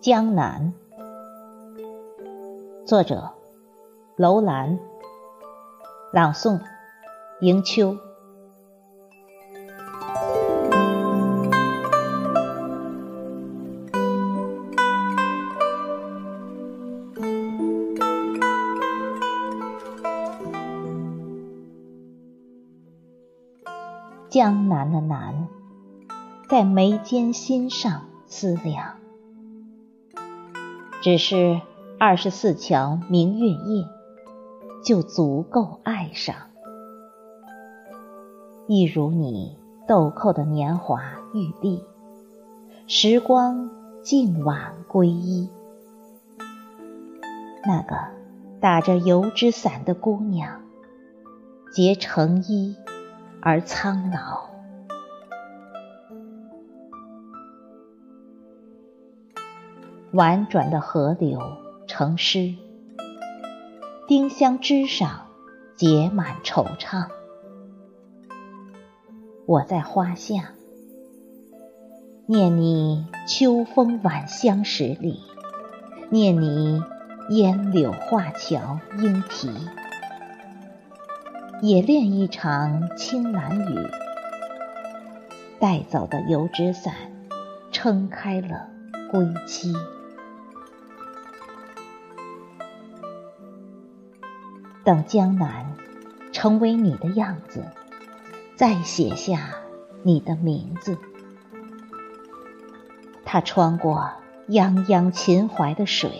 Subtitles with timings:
[0.00, 0.72] 江南，
[2.86, 3.34] 作者：
[4.16, 4.78] 楼兰，
[6.12, 6.58] 朗诵：
[7.40, 8.09] 迎秋。
[24.30, 25.48] 江南的南，
[26.48, 28.94] 在眉间心上思量。
[31.02, 31.60] 只是
[31.98, 33.84] 二十四桥明月夜，
[34.84, 36.36] 就足够爱上。
[38.68, 39.58] 一如你
[39.88, 41.02] 豆蔻的年华
[41.34, 41.82] 玉立，
[42.86, 43.68] 时光
[44.04, 45.48] 静晚归依。
[47.66, 47.96] 那个
[48.60, 50.60] 打着油纸伞的姑娘，
[51.72, 52.76] 结成衣
[53.42, 54.50] 而苍老。
[60.12, 61.40] 婉转的河流
[61.86, 62.54] 成诗，
[64.08, 65.26] 丁香枝上
[65.76, 67.06] 结满惆怅。
[69.46, 70.50] 我在花下
[72.26, 75.20] 念你秋风晚相识里，
[76.08, 76.82] 念你
[77.30, 79.48] 烟柳画桥莺啼，
[81.62, 83.86] 也恋一场青蓝雨，
[85.58, 86.94] 带走的油纸伞
[87.70, 88.66] 撑开了
[89.10, 89.74] 归期。
[94.84, 95.74] 等江南
[96.32, 97.62] 成为你的样子，
[98.56, 99.50] 再写下
[100.02, 100.96] 你的名字。
[103.22, 104.10] 它穿过
[104.48, 106.10] 泱泱秦淮的水，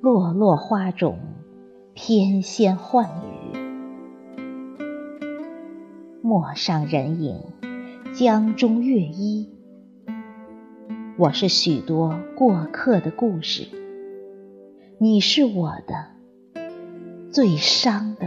[0.00, 1.20] 落落花种，
[1.94, 3.33] 翩跹幻雨。
[6.26, 7.38] 陌上人影，
[8.14, 9.50] 江中月衣。
[11.18, 13.66] 我是许多过客的故事，
[14.96, 16.06] 你是我的。
[17.30, 18.26] 最伤的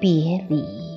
[0.00, 0.87] 别离。